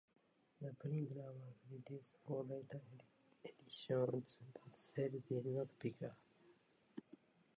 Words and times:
The 0.59 0.73
print 0.79 1.11
run 1.15 1.27
was 1.45 1.57
reduced 1.71 2.15
for 2.25 2.43
later 2.43 2.81
editions, 2.89 3.03
but 4.51 4.75
sales 4.75 5.21
did 5.29 5.45
not 5.45 5.67
pick 5.77 6.01
up. 6.01 6.17